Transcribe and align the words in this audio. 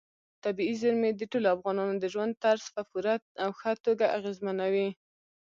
طبیعي 0.43 0.75
زیرمې 0.81 1.11
د 1.15 1.21
ټولو 1.31 1.47
افغانانو 1.55 1.95
د 1.99 2.05
ژوند 2.13 2.33
طرز 2.43 2.65
په 2.75 2.81
پوره 2.89 3.15
او 3.43 3.49
ښه 3.59 3.71
توګه 3.85 4.05
اغېزمنوي. 4.17 4.89